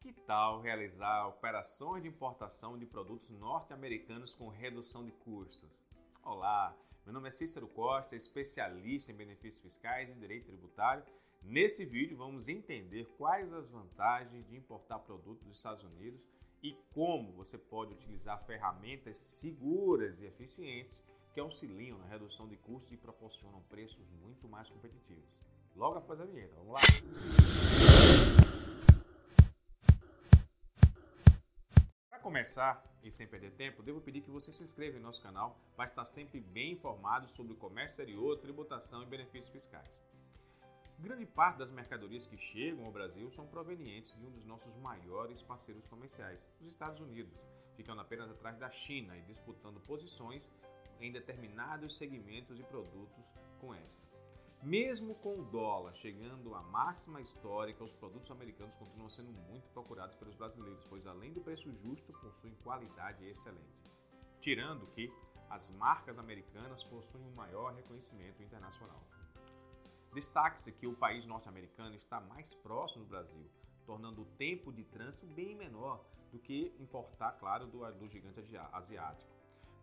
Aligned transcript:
Que 0.00 0.14
tal 0.14 0.62
realizar 0.62 1.28
operações 1.28 2.02
de 2.02 2.08
importação 2.08 2.78
de 2.78 2.86
produtos 2.86 3.28
norte-americanos 3.28 4.34
com 4.34 4.48
redução 4.48 5.04
de 5.04 5.12
custos? 5.12 5.70
Olá, 6.24 6.74
meu 7.04 7.12
nome 7.12 7.28
é 7.28 7.30
Cícero 7.30 7.68
Costa, 7.68 8.16
especialista 8.16 9.12
em 9.12 9.14
benefícios 9.14 9.62
fiscais 9.62 10.08
e 10.08 10.14
direito 10.14 10.46
tributário. 10.46 11.04
Nesse 11.42 11.84
vídeo 11.84 12.16
vamos 12.16 12.48
entender 12.48 13.04
quais 13.18 13.52
as 13.52 13.68
vantagens 13.68 14.48
de 14.48 14.56
importar 14.56 15.00
produtos 15.00 15.46
dos 15.46 15.58
Estados 15.58 15.84
Unidos 15.84 16.22
e 16.62 16.72
como 16.94 17.32
você 17.32 17.58
pode 17.58 17.92
utilizar 17.92 18.42
ferramentas 18.46 19.18
seguras 19.18 20.18
e 20.18 20.24
eficientes 20.24 21.04
que 21.34 21.40
auxiliam 21.40 21.98
na 21.98 22.06
redução 22.06 22.48
de 22.48 22.56
custos 22.56 22.90
e 22.90 22.96
proporcionam 22.96 23.60
preços 23.64 24.08
muito 24.22 24.48
mais 24.48 24.70
competitivos. 24.70 25.38
Logo 25.76 25.98
após 25.98 26.18
a 26.22 26.24
vinheta, 26.24 26.56
vamos 26.56 26.72
lá! 26.72 26.80
Começar 32.20 32.84
e 33.02 33.10
sem 33.10 33.26
perder 33.26 33.52
tempo, 33.52 33.82
devo 33.82 34.00
pedir 34.00 34.20
que 34.20 34.30
você 34.30 34.52
se 34.52 34.62
inscreva 34.62 34.98
em 34.98 35.00
nosso 35.00 35.22
canal 35.22 35.58
para 35.74 35.86
estar 35.86 36.04
sempre 36.04 36.40
bem 36.40 36.72
informado 36.72 37.28
sobre 37.28 37.54
comércio 37.54 38.02
exterior, 38.02 38.38
tributação 38.38 39.02
e 39.02 39.06
benefícios 39.06 39.50
fiscais. 39.50 40.00
Grande 40.98 41.24
parte 41.24 41.58
das 41.58 41.70
mercadorias 41.70 42.26
que 42.26 42.36
chegam 42.36 42.84
ao 42.84 42.92
Brasil 42.92 43.30
são 43.30 43.46
provenientes 43.46 44.14
de 44.18 44.26
um 44.26 44.30
dos 44.30 44.44
nossos 44.44 44.76
maiores 44.76 45.42
parceiros 45.42 45.86
comerciais, 45.86 46.46
os 46.60 46.68
Estados 46.68 47.00
Unidos, 47.00 47.40
ficando 47.74 48.02
apenas 48.02 48.30
atrás 48.30 48.58
da 48.58 48.70
China 48.70 49.16
e 49.16 49.22
disputando 49.22 49.80
posições 49.80 50.52
em 51.00 51.10
determinados 51.10 51.96
segmentos 51.96 52.60
e 52.60 52.62
produtos 52.62 53.24
com 53.58 53.74
esta. 53.74 54.09
Mesmo 54.62 55.14
com 55.14 55.40
o 55.40 55.44
dólar 55.44 55.94
chegando 55.94 56.54
à 56.54 56.62
máxima 56.62 57.22
histórica, 57.22 57.82
os 57.82 57.94
produtos 57.94 58.30
americanos 58.30 58.76
continuam 58.76 59.08
sendo 59.08 59.32
muito 59.32 59.66
procurados 59.70 60.14
pelos 60.16 60.34
brasileiros, 60.34 60.84
pois 60.84 61.06
além 61.06 61.32
do 61.32 61.40
preço 61.40 61.72
justo, 61.72 62.12
possuem 62.12 62.54
qualidade 62.56 63.24
excelente. 63.24 63.90
Tirando 64.38 64.86
que 64.88 65.10
as 65.48 65.70
marcas 65.70 66.18
americanas 66.18 66.84
possuem 66.84 67.24
um 67.24 67.34
maior 67.34 67.72
reconhecimento 67.72 68.42
internacional. 68.42 69.02
Destaque-se 70.12 70.72
que 70.72 70.86
o 70.86 70.94
país 70.94 71.24
norte-americano 71.24 71.96
está 71.96 72.20
mais 72.20 72.54
próximo 72.54 73.04
do 73.04 73.08
Brasil, 73.08 73.50
tornando 73.86 74.22
o 74.22 74.26
tempo 74.36 74.70
de 74.70 74.84
trânsito 74.84 75.26
bem 75.26 75.56
menor 75.56 76.04
do 76.30 76.38
que 76.38 76.76
importar, 76.78 77.32
claro, 77.32 77.66
do, 77.66 77.90
do 77.92 78.06
gigante 78.08 78.40
asiático 78.72 79.39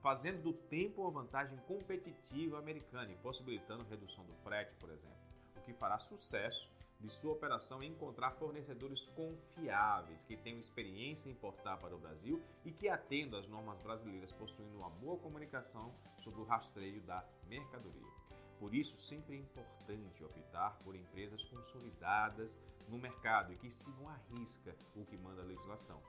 fazendo 0.07 0.41
do 0.41 0.53
tempo 0.53 1.01
uma 1.01 1.11
vantagem 1.11 1.57
competitiva 1.67 2.57
americana 2.57 3.11
e 3.11 3.15
possibilitando 3.17 3.83
redução 3.89 4.23
do 4.23 4.33
frete, 4.35 4.73
por 4.79 4.89
exemplo, 4.89 5.17
o 5.57 5.61
que 5.63 5.73
fará 5.73 5.99
sucesso 5.99 6.71
de 6.97 7.09
sua 7.09 7.33
operação 7.33 7.83
em 7.83 7.91
encontrar 7.91 8.31
fornecedores 8.31 9.05
confiáveis 9.09 10.23
que 10.23 10.37
tenham 10.37 10.61
experiência 10.61 11.27
em 11.27 11.33
importar 11.33 11.75
para 11.75 11.93
o 11.93 11.99
Brasil 11.99 12.41
e 12.63 12.71
que 12.71 12.87
atendam 12.87 13.37
às 13.37 13.47
normas 13.47 13.81
brasileiras, 13.81 14.31
possuindo 14.31 14.77
uma 14.77 14.89
boa 14.89 15.17
comunicação 15.17 15.93
sobre 16.19 16.39
o 16.39 16.45
rastreio 16.45 17.01
da 17.01 17.21
mercadoria. 17.45 18.13
Por 18.61 18.73
isso, 18.73 18.97
sempre 19.09 19.35
é 19.35 19.39
importante 19.39 20.23
optar 20.23 20.79
por 20.85 20.95
empresas 20.95 21.43
consolidadas 21.43 22.57
no 22.87 22.97
mercado 22.97 23.51
e 23.51 23.57
que 23.57 23.69
sigam 23.69 24.07
à 24.07 24.15
risca 24.29 24.73
o 24.95 25.03
que 25.03 25.17
manda 25.17 25.41
a 25.41 25.45
legislação 25.45 26.01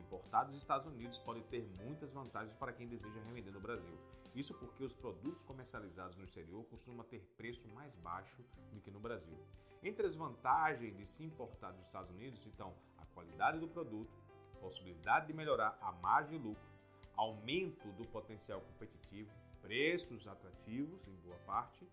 importado 0.00 0.50
dos 0.50 0.58
Estados 0.60 0.86
Unidos 0.86 1.18
pode 1.18 1.42
ter 1.44 1.62
muitas 1.84 2.12
vantagens 2.12 2.54
para 2.54 2.72
quem 2.72 2.86
deseja 2.86 3.20
revender 3.20 3.52
no 3.52 3.60
Brasil. 3.60 3.98
Isso 4.34 4.54
porque 4.54 4.82
os 4.82 4.92
produtos 4.92 5.42
comercializados 5.42 6.16
no 6.16 6.24
exterior 6.24 6.64
costumam 6.64 7.04
ter 7.04 7.20
preço 7.36 7.68
mais 7.68 7.94
baixo 7.96 8.42
do 8.72 8.80
que 8.80 8.90
no 8.90 8.98
Brasil. 8.98 9.38
Entre 9.82 10.06
as 10.06 10.14
vantagens 10.14 10.96
de 10.96 11.06
se 11.06 11.24
importar 11.24 11.72
dos 11.72 11.84
Estados 11.84 12.10
Unidos 12.10 12.44
estão 12.46 12.74
a 12.96 13.04
qualidade 13.06 13.58
do 13.58 13.68
produto, 13.68 14.12
possibilidade 14.60 15.26
de 15.26 15.32
melhorar 15.32 15.76
a 15.80 15.92
margem 15.92 16.38
de 16.38 16.44
lucro, 16.46 16.72
aumento 17.16 17.88
do 17.92 18.06
potencial 18.08 18.60
competitivo, 18.60 19.30
preços 19.60 20.26
atrativos 20.26 21.06
em 21.06 21.14
boa 21.16 21.38
parte, 21.40 21.86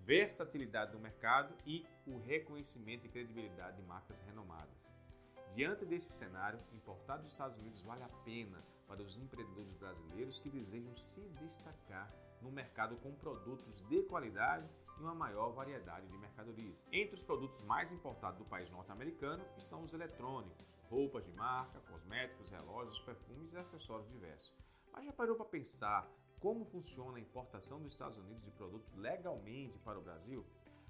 versatilidade 0.00 0.92
do 0.92 0.98
mercado 0.98 1.54
e 1.66 1.86
o 2.06 2.18
reconhecimento 2.18 3.06
e 3.06 3.08
credibilidade 3.08 3.76
de 3.76 3.82
marcas 3.82 4.18
renomadas. 4.20 4.97
Diante 5.54 5.84
desse 5.84 6.12
cenário, 6.12 6.60
importar 6.72 7.16
dos 7.16 7.32
Estados 7.32 7.58
Unidos 7.58 7.82
vale 7.82 8.02
a 8.04 8.08
pena 8.24 8.62
para 8.86 9.02
os 9.02 9.16
empreendedores 9.16 9.74
brasileiros 9.74 10.38
que 10.38 10.48
desejam 10.48 10.96
se 10.96 11.20
destacar 11.40 12.12
no 12.40 12.50
mercado 12.50 12.96
com 12.96 13.12
produtos 13.14 13.84
de 13.88 14.02
qualidade 14.04 14.68
e 14.98 15.02
uma 15.02 15.14
maior 15.14 15.52
variedade 15.52 16.06
de 16.08 16.16
mercadorias. 16.18 16.76
Entre 16.92 17.14
os 17.14 17.24
produtos 17.24 17.62
mais 17.64 17.92
importados 17.92 18.38
do 18.38 18.44
país 18.44 18.70
norte-americano 18.70 19.44
estão 19.56 19.82
os 19.82 19.92
eletrônicos, 19.92 20.66
roupas 20.88 21.24
de 21.24 21.32
marca, 21.32 21.80
cosméticos, 21.80 22.50
relógios, 22.50 23.00
perfumes 23.00 23.52
e 23.52 23.56
acessórios 23.56 24.08
diversos. 24.10 24.56
Mas 24.92 25.04
já 25.04 25.12
parou 25.12 25.36
para 25.36 25.46
pensar 25.46 26.08
como 26.40 26.64
funciona 26.64 27.18
a 27.18 27.20
importação 27.20 27.80
dos 27.80 27.92
Estados 27.92 28.16
Unidos 28.16 28.44
de 28.44 28.50
produtos 28.52 28.94
legalmente 28.94 29.78
para 29.80 29.98
o 29.98 30.02
Brasil? 30.02 30.46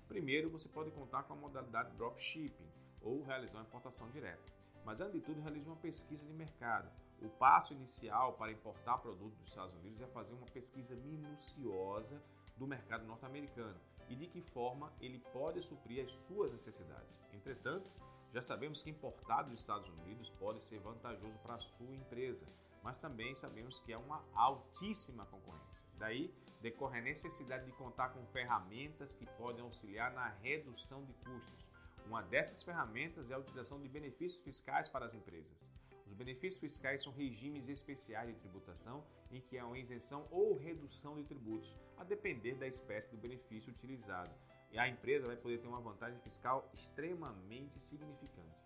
Primeiro, 0.08 0.48
você 0.48 0.68
pode 0.68 0.90
contar 0.90 1.24
com 1.24 1.34
a 1.34 1.36
modalidade 1.36 1.94
dropshipping 1.96 2.66
ou 3.02 3.22
realizar 3.22 3.58
uma 3.58 3.64
importação 3.64 4.10
direta. 4.10 4.52
Mas, 4.84 5.00
antes 5.00 5.14
de 5.14 5.20
tudo, 5.20 5.40
realize 5.40 5.66
uma 5.66 5.76
pesquisa 5.76 6.24
de 6.24 6.32
mercado. 6.32 6.90
O 7.20 7.28
passo 7.28 7.74
inicial 7.74 8.32
para 8.32 8.50
importar 8.50 8.98
produtos 8.98 9.38
dos 9.38 9.48
Estados 9.48 9.74
Unidos 9.76 10.00
é 10.00 10.06
fazer 10.06 10.32
uma 10.34 10.46
pesquisa 10.46 10.94
minuciosa 10.96 12.22
do 12.56 12.66
mercado 12.66 13.04
norte-americano 13.04 13.78
e 14.08 14.16
de 14.16 14.26
que 14.26 14.40
forma 14.40 14.92
ele 15.00 15.18
pode 15.32 15.62
suprir 15.62 16.04
as 16.04 16.12
suas 16.12 16.52
necessidades. 16.52 17.20
Entretanto, 17.32 17.90
já 18.32 18.40
sabemos 18.40 18.82
que 18.82 18.90
importar 18.90 19.42
dos 19.42 19.60
Estados 19.60 19.88
Unidos 19.88 20.30
pode 20.30 20.62
ser 20.62 20.78
vantajoso 20.80 21.38
para 21.38 21.54
a 21.54 21.60
sua 21.60 21.94
empresa, 21.94 22.46
mas 22.82 23.00
também 23.00 23.34
sabemos 23.34 23.80
que 23.80 23.92
é 23.92 23.98
uma 23.98 24.24
altíssima 24.34 25.26
concorrência. 25.26 25.87
Daí 25.98 26.32
decorre 26.60 26.98
a 26.98 27.02
necessidade 27.02 27.66
de 27.66 27.72
contar 27.72 28.10
com 28.10 28.24
ferramentas 28.26 29.14
que 29.14 29.26
podem 29.36 29.62
auxiliar 29.62 30.12
na 30.12 30.28
redução 30.28 31.04
de 31.04 31.12
custos 31.14 31.68
uma 32.08 32.22
dessas 32.22 32.62
ferramentas 32.62 33.30
é 33.30 33.34
a 33.34 33.38
utilização 33.38 33.78
de 33.82 33.86
benefícios 33.86 34.40
fiscais 34.40 34.88
para 34.88 35.04
as 35.04 35.12
empresas. 35.12 35.70
Os 36.06 36.14
benefícios 36.14 36.58
fiscais 36.58 37.02
são 37.02 37.12
regimes 37.12 37.68
especiais 37.68 38.34
de 38.34 38.40
tributação 38.40 39.04
em 39.30 39.42
que 39.42 39.58
há 39.58 39.66
uma 39.66 39.78
isenção 39.78 40.26
ou 40.30 40.56
redução 40.56 41.16
de 41.16 41.24
tributos, 41.24 41.76
a 41.98 42.04
depender 42.04 42.54
da 42.54 42.66
espécie 42.66 43.10
do 43.10 43.18
benefício 43.18 43.70
utilizado. 43.70 44.34
E 44.72 44.78
a 44.78 44.88
empresa 44.88 45.26
vai 45.26 45.36
poder 45.36 45.58
ter 45.58 45.68
uma 45.68 45.82
vantagem 45.82 46.18
fiscal 46.20 46.70
extremamente 46.72 47.78
significante. 47.78 48.56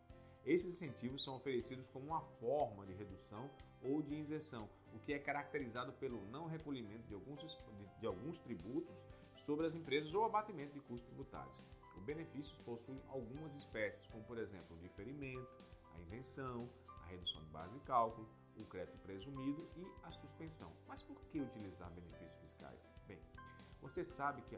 Esses 0.46 0.76
incentivos 0.76 1.24
são 1.24 1.34
oferecidos 1.34 1.88
como 1.88 2.06
uma 2.06 2.22
forma 2.38 2.86
de 2.86 2.94
redução 2.94 3.50
ou 3.82 4.00
de 4.02 4.14
isenção, 4.14 4.68
o 4.94 4.98
que 5.00 5.12
é 5.12 5.18
caracterizado 5.18 5.92
pelo 5.94 6.24
não 6.30 6.46
recolhimento 6.46 7.06
de 7.08 7.14
alguns, 7.14 7.58
de, 8.00 8.06
alguns 8.06 8.38
tributos 8.38 8.94
sobre 9.36 9.66
as 9.66 9.74
empresas 9.74 10.12
ou 10.14 10.24
abatimento 10.24 10.74
de 10.74 10.80
custos 10.80 11.06
tributários. 11.08 11.56
Os 11.96 12.02
benefícios 12.02 12.56
possuem 12.64 13.00
algumas 13.08 13.54
espécies, 13.54 14.06
como 14.06 14.24
por 14.24 14.38
exemplo 14.38 14.76
o 14.76 14.80
diferimento, 14.80 15.48
a 15.94 16.00
isenção, 16.00 16.68
a 17.02 17.06
redução 17.06 17.42
de 17.42 17.50
base 17.50 17.72
de 17.74 17.80
cálculo, 17.80 18.28
o 18.56 18.64
crédito 18.64 18.98
presumido 18.98 19.68
e 19.76 19.86
a 20.02 20.12
suspensão. 20.12 20.72
Mas 20.86 21.02
por 21.02 21.20
que 21.26 21.40
utilizar 21.40 21.90
benefícios 21.90 22.40
fiscais? 22.40 22.80
Bem, 23.06 23.18
você 23.80 24.04
sabe 24.04 24.42
que, 24.42 24.56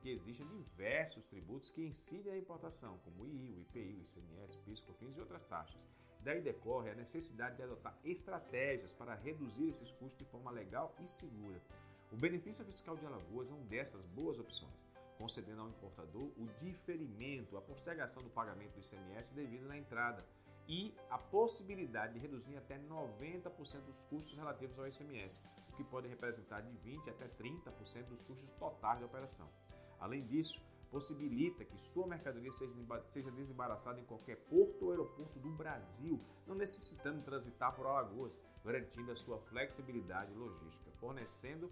que, 0.00 0.08
existem 0.08 0.46
diversos 0.48 1.26
tributos 1.26 1.70
que 1.70 1.84
incidem 1.84 2.32
a 2.32 2.38
importação, 2.38 2.98
como 2.98 3.22
o 3.22 3.26
II, 3.26 3.52
o 3.52 3.60
IPI, 3.60 3.94
o 3.94 4.02
ICMS, 4.02 4.56
o 4.56 4.60
PIS, 4.60 4.80
COFINS 4.80 5.16
e 5.16 5.20
outras 5.20 5.44
taxas. 5.44 5.86
Daí 6.24 6.40
decorre 6.40 6.90
a 6.90 6.94
necessidade 6.94 7.56
de 7.56 7.62
adotar 7.62 7.96
estratégias 8.02 8.92
para 8.92 9.14
reduzir 9.14 9.68
esses 9.68 9.92
custos 9.92 10.18
de 10.18 10.24
forma 10.24 10.50
legal 10.50 10.94
e 11.00 11.06
segura. 11.06 11.60
O 12.10 12.16
benefício 12.16 12.64
fiscal 12.64 12.96
de 12.96 13.04
Alagoas 13.04 13.50
é 13.50 13.52
uma 13.52 13.64
dessas 13.66 14.04
boas 14.06 14.38
opções 14.38 14.84
concedendo 15.18 15.62
ao 15.62 15.68
importador 15.68 16.30
o 16.36 16.46
diferimento, 16.58 17.56
a 17.56 17.62
postergação 17.62 18.22
do 18.22 18.30
pagamento 18.30 18.74
do 18.74 18.80
ICMS 18.80 19.34
devido 19.34 19.66
na 19.66 19.78
entrada 19.78 20.24
e 20.66 20.94
a 21.10 21.18
possibilidade 21.18 22.14
de 22.14 22.18
reduzir 22.18 22.56
até 22.56 22.78
90% 22.78 23.82
dos 23.82 24.02
custos 24.04 24.36
relativos 24.36 24.78
ao 24.78 24.88
ICMS, 24.88 25.42
o 25.68 25.76
que 25.76 25.84
pode 25.84 26.08
representar 26.08 26.62
de 26.62 26.70
20% 26.88 27.08
até 27.08 27.28
30% 27.28 28.04
dos 28.06 28.22
custos 28.22 28.52
totais 28.52 29.00
da 29.00 29.06
operação. 29.06 29.48
Além 30.00 30.24
disso, 30.24 30.62
possibilita 30.94 31.64
que 31.64 31.76
sua 31.76 32.06
mercadoria 32.06 32.52
seja 32.52 33.28
desembaraçada 33.32 33.98
em 34.00 34.04
qualquer 34.04 34.36
porto 34.44 34.84
ou 34.84 34.90
aeroporto 34.92 35.40
do 35.40 35.50
Brasil, 35.50 36.20
não 36.46 36.54
necessitando 36.54 37.20
transitar 37.24 37.74
por 37.74 37.84
Alagoas, 37.84 38.38
garantindo 38.64 39.10
a 39.10 39.16
sua 39.16 39.40
flexibilidade 39.40 40.32
logística, 40.32 40.92
fornecendo 41.00 41.68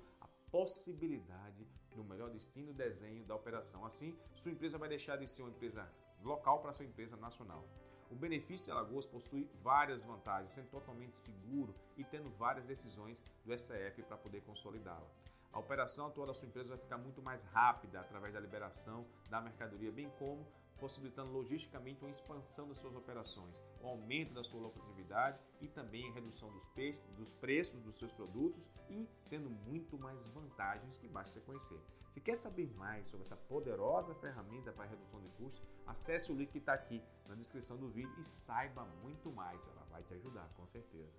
possibilidade 0.50 1.64
do 1.94 2.02
melhor 2.02 2.30
destino 2.30 2.70
e 2.70 2.74
desenho 2.74 3.24
da 3.24 3.36
operação. 3.36 3.84
Assim, 3.84 4.19
sua 4.34 4.50
empresa 4.50 4.76
vai 4.76 4.88
deixar 4.88 5.16
de 5.16 5.28
ser 5.28 5.42
uma 5.42 5.52
empresa 5.52 5.88
local 6.20 6.60
para 6.60 6.72
ser 6.72 6.82
uma 6.82 6.90
empresa 6.90 7.16
nacional. 7.16 7.64
O 8.10 8.16
benefício 8.16 8.66
de 8.66 8.72
Alagoas 8.72 9.06
possui 9.06 9.48
várias 9.62 10.02
vantagens, 10.02 10.52
sendo 10.52 10.69
totalmente 10.69 11.16
seguro 11.16 11.72
e 11.96 12.04
tendo 12.04 12.28
várias 12.30 12.66
decisões 12.66 13.16
do 13.44 13.56
STF 13.56 14.02
para 14.02 14.16
poder 14.16 14.42
consolidá-la. 14.42 15.08
A 15.52 15.58
operação 15.58 16.06
atual 16.06 16.26
da 16.26 16.32
sua 16.32 16.49
empresa 16.49 16.70
vai 16.70 16.78
ficar 16.78 16.96
muito 16.96 17.22
mais 17.22 17.43
rápida 17.43 18.00
através 18.00 18.32
da 18.32 18.40
liberação 18.40 19.06
da 19.28 19.40
mercadoria, 19.40 19.93
bem 19.93 20.10
como 20.19 20.46
possibilitando 20.78 21.31
logisticamente 21.31 22.02
uma 22.02 22.10
expansão 22.10 22.66
das 22.66 22.78
suas 22.78 22.96
operações, 22.96 23.60
o 23.81 23.87
aumento 23.87 24.32
da 24.32 24.43
sua 24.43 24.60
lucratividade 24.60 25.38
e 25.60 25.69
também 25.69 26.10
a 26.10 26.14
redução 26.14 26.50
dos, 26.50 26.72
dos 27.16 27.34
preços 27.34 27.81
dos 27.82 27.99
seus 27.99 28.12
produtos 28.12 28.66
e 28.88 29.06
tendo 29.28 29.49
muito 29.49 29.99
mais 29.99 30.26
vantagens 30.28 30.99
que 30.99 31.06
basta 31.06 31.32
você 31.32 31.40
conhecer. 31.40 31.81
Se 32.12 32.20
quer 32.20 32.37
saber 32.37 32.66
mais 32.75 33.08
sobre 33.08 33.25
essa 33.25 33.37
poderosa 33.37 34.14
ferramenta 34.16 34.72
para 34.72 34.87
redução 34.87 35.20
de 35.20 35.28
custos, 35.31 35.62
acesse 35.87 36.32
o 36.32 36.34
link 36.34 36.50
que 36.50 36.58
está 36.58 36.72
aqui 36.72 37.02
na 37.26 37.34
descrição 37.34 37.76
do 37.76 37.88
vídeo 37.88 38.12
e 38.19 38.25
saiba 38.25 38.84
muito 39.02 39.31
mais. 39.31 39.66
Ela 39.69 39.87
vai 39.90 40.02
te 40.02 40.14
ajudar, 40.14 40.48
com 40.56 40.66
certeza. 40.66 41.12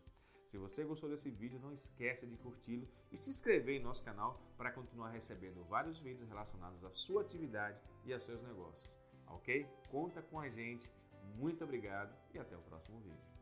Se 0.53 0.57
você 0.59 0.83
gostou 0.83 1.09
desse 1.09 1.31
vídeo, 1.31 1.59
não 1.59 1.73
esqueça 1.73 2.27
de 2.27 2.37
curti-lo 2.37 2.87
e 3.11 3.17
se 3.17 3.31
inscrever 3.31 3.75
em 3.75 3.83
nosso 3.83 4.03
canal 4.03 4.39
para 4.55 4.71
continuar 4.71 5.09
recebendo 5.09 5.63
vários 5.63 5.99
vídeos 5.99 6.29
relacionados 6.29 6.85
à 6.85 6.91
sua 6.91 7.23
atividade 7.23 7.81
e 8.05 8.13
aos 8.13 8.23
seus 8.23 8.39
negócios. 8.43 8.87
Ok? 9.25 9.67
Conta 9.89 10.21
com 10.21 10.39
a 10.39 10.47
gente. 10.47 10.91
Muito 11.37 11.63
obrigado 11.63 12.15
e 12.35 12.37
até 12.37 12.55
o 12.55 12.61
próximo 12.61 12.99
vídeo. 12.99 13.32